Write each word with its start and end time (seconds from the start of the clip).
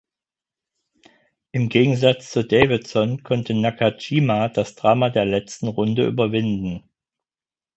Im 1.51 1.69
Gegensatz 1.69 2.31
zu 2.31 2.43
Davidson 2.43 3.21
konnte 3.21 3.53
Nakajima 3.53 4.47
das 4.49 4.73
Drama 4.73 5.11
der 5.11 5.25
letzten 5.25 5.67
Runde 5.67 6.07
überwinden. 6.07 6.89